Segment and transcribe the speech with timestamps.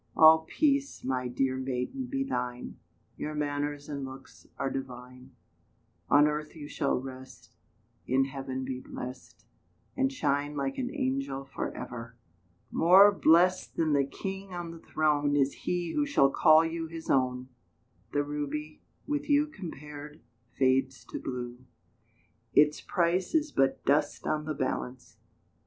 [0.17, 2.79] All peace, my dear maiden, be thine:
[3.17, 5.35] Your manners and looks are divine;
[6.09, 7.53] On earth you shall rest,
[8.07, 9.45] In heaven be blest,
[9.95, 12.15] And shine like an angel for ever.
[12.71, 17.07] More blest than the king on the throne Is he who shall call you his
[17.07, 17.49] own!
[18.11, 20.19] The ruby, with you Compared,
[20.57, 21.59] fades to blue
[22.55, 25.17] Its price is but dust on the balance.